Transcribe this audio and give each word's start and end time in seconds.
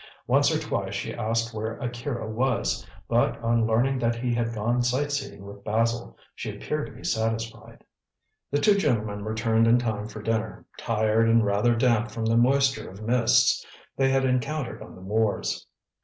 Once 0.25 0.49
or 0.51 0.57
twice 0.57 0.95
she 0.95 1.13
asked 1.13 1.53
where 1.53 1.77
Akira 1.77 2.27
was, 2.27 2.83
but 3.07 3.39
on 3.43 3.67
learning 3.67 3.99
that 3.99 4.15
he 4.15 4.33
had 4.33 4.51
gone 4.51 4.81
sightseeing 4.81 5.45
with 5.45 5.63
Basil, 5.63 6.17
she 6.33 6.49
appeared 6.55 6.87
to 6.87 6.91
be 6.91 7.03
satisfied. 7.03 7.83
The 8.49 8.57
two 8.57 8.77
gentlemen 8.79 9.23
returned 9.23 9.67
in 9.67 9.77
time 9.77 10.07
for 10.07 10.23
dinner, 10.23 10.65
tired 10.79 11.29
and 11.29 11.45
rather 11.45 11.75
damp 11.75 12.09
from 12.09 12.25
the 12.25 12.35
moisture 12.35 12.89
of 12.89 13.03
mists 13.03 13.63
they 13.95 14.09
had 14.09 14.25
encountered 14.25 14.81
on 14.81 14.95
the 14.95 15.01
moors. 15.03 15.67